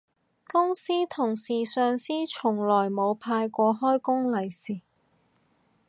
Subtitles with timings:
[0.47, 4.81] 公司同事上司從來冇派過開工利是